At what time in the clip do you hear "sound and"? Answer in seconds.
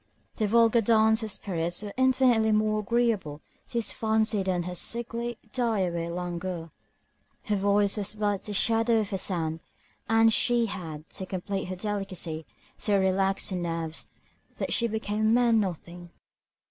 9.19-10.33